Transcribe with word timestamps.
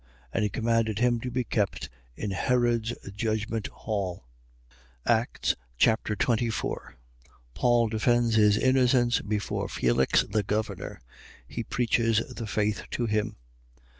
And 0.33 0.41
he 0.43 0.49
commanded 0.49 0.97
him 0.97 1.19
to 1.19 1.29
be 1.29 1.43
kept 1.43 1.87
in 2.15 2.31
Herod's 2.31 2.91
judgment 3.15 3.67
hall. 3.67 4.25
Acts 5.05 5.53
Chapter 5.77 6.15
24 6.15 6.95
Paul 7.53 7.87
defends 7.89 8.33
his 8.33 8.57
innocence 8.57 9.21
before 9.21 9.67
Felix 9.69 10.23
the 10.23 10.41
governor. 10.41 11.01
He 11.47 11.63
preaches 11.63 12.17
the 12.33 12.47
faith 12.47 12.81
to 12.89 13.05
him. 13.05 13.35